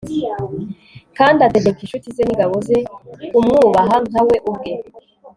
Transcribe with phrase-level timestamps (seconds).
[1.17, 2.77] kandi ategeka incuti ze n'ingabo ze
[3.31, 4.71] kumwubaha nka we ubwe